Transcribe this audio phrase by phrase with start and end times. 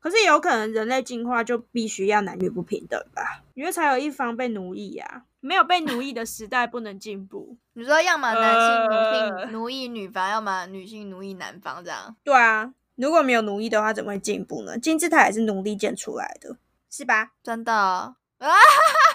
[0.00, 3.42] 可是有可能人类进化就必须要男女不平等吧？
[3.54, 7.56] 因为才有一方被奴役呀，没有被奴役的时代不能进步。
[7.74, 14.78] 你说要么男性、女呃性奴役女方，要么女性奴役男方，这样对啊，如果没有奴役的话，怎么会进步呢？
[14.78, 16.56] 金字塔也是奴隶建出来的，
[16.90, 17.32] 是吧？
[17.42, 18.14] 真的啊？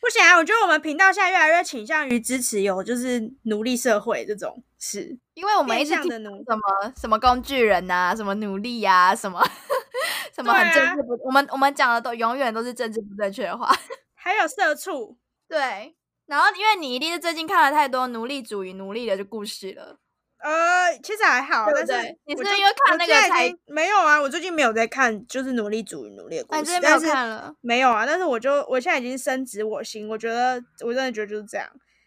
[0.00, 6.30] 不行啊，我觉得我们频道现在越来越倾向于支持有就是奴隶社会这种事，因为我们一直听的奴。
[6.44, 9.42] 什么什么工具人呐、什么奴隶呀、什么
[10.34, 13.74] 什么很政治不，我们我们讲的都永远都是政治不正确的话。
[14.14, 15.16] 还有社畜，
[15.48, 19.98] 对，然后因为你一定是最近看了太多奴隶主与奴隶的故事了，
[20.38, 24.20] 呃，其实还好，但是对你是因为看那个才没有啊？
[24.20, 27.54] 我最近没有在看，就是努力主与奴隶的故有但是看了？
[27.62, 31.66] 没有啊，但是我就我现在已经深植我心，我觉得我真的觉得就是这样。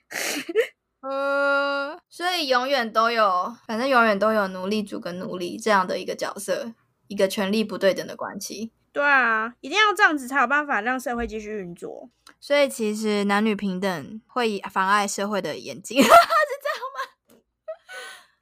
[1.02, 6.74] 呃，所以永远都有，反正永远都有奴隶主跟奴隶这样的一个角色，
[7.08, 8.72] 一个权力不对等的关系。
[8.92, 12.10] 对啊，一定要这样子才有办法让社会继续运作。
[12.40, 16.02] 所以其实男女平等会妨碍社会的演进。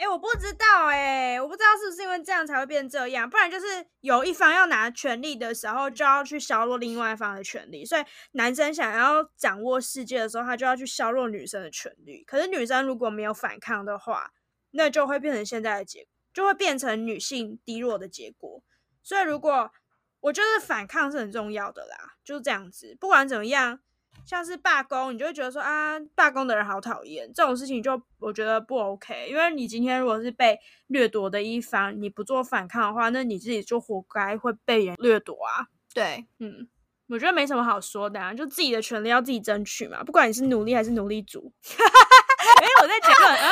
[0.09, 3.65] 我不知道哎、我不知道是不是因为这样才会变这样，不然就是
[4.01, 7.85] 有一方要拿权力的时候，就要去削弱另外一方的权利。
[7.85, 12.23] 所以男生想要掌握世界的时候，他就要去削弱女生的权利。
[12.23, 14.31] 可是女生如果没有反抗的话，
[14.71, 18.63] 那就会变成现在的结，就会变成女性低落的结果。
[19.03, 19.71] 所以如果
[20.19, 22.97] 我觉得反抗是很重要的啦，就是这样子。
[22.99, 23.79] 不管怎么样，
[24.25, 29.27] 像是罢工，你就会觉得说啊，罢工的人好讨厌，这种事情就我觉得不 OK。
[29.29, 35.67] 因为你今天如果是被掠夺的一方，你不做反抗的话，那你自己就活该会被人掠夺啊。
[35.93, 36.67] 对，嗯，
[37.07, 41.51] 我觉得没什么好说的啊，就自己的权利要自己争取嘛，不管你是奴隶还是奴隶主。
[41.63, 43.51] 哎、我在结论啊。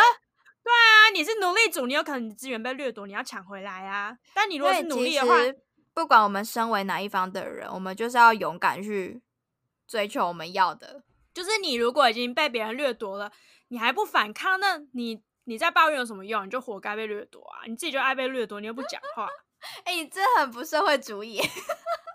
[0.64, 4.18] 对啊，你是奴隶主，你有可能你资源被掠夺，你要抢回来啊。
[4.34, 5.36] 但你如果是对奴隶的话，
[5.94, 9.22] 不管我们身为哪一方的人，我们就是要勇敢去
[9.88, 11.04] 追求我们要的。
[11.34, 13.32] 就是你如果已经被别人掠夺了，
[13.68, 16.46] 你还不反抗，那你你在抱怨有什么用？
[16.46, 17.66] 你就活该被掠夺啊！
[17.68, 19.28] 你自己就爱被掠夺，你又不讲话，
[19.84, 21.42] 哎、你这很不社会主义。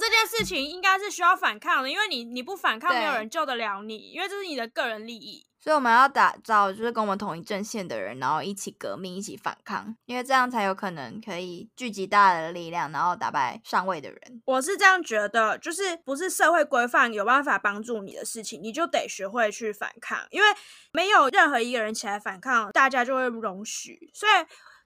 [0.00, 5.47] 这件事情应该是需要反抗的，因为你你不反抗，没有人救得了你，因为这是你的个人利益。
[5.62, 14.43] 所以我们要打造就是跟我们同一阵线的人，然后一起革命，一起反抗，因为这样才有可能可以聚集大家的力量，然后打败上位的人。
[14.47, 20.49] 我是这样觉得，就是不是社会规范有办法帮助你的事情，你就得学会去反抗，因为
[20.93, 24.11] 没有任何一个人起来反抗，大家就会容许。
[24.15, 24.32] 所以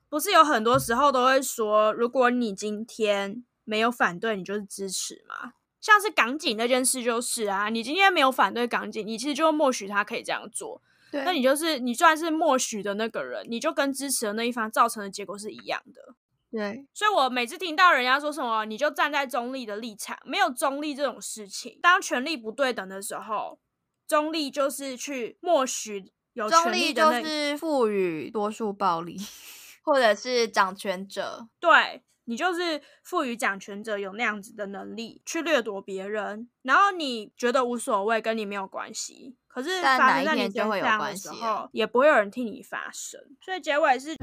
[0.09, 5.53] 不是有很多时候都会说，如果你今天没有反对，你就是支持嘛。
[5.81, 10.81] 像是港警那件事就是啊，你今天没有反对港警，你其实就默许他可以这样做，
[11.13, 16.15] 对那你就是你算是默许的那个人，你就跟支持的那一方造成的结果是一样的。
[16.51, 21.79] 对所以我每次听到人家说什么，你就站在中立的立场，没有中立这种事情。
[21.83, 23.59] 当权力不对等的时候，
[24.07, 29.19] 中立就是去默许有权中立就是赋予多数暴力，
[29.83, 31.49] 或者是掌权者。
[31.59, 39.37] 对你就是赋予掌权者有那样子的能力去掠夺别人，然后你觉得无所谓，跟你没有关系。
[39.47, 43.21] 可是发生在你身上的时候，也不会有人替你发声。
[43.41, 44.17] 所以结尾是